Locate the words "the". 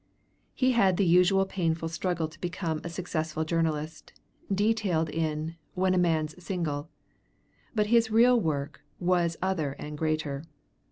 0.97-1.05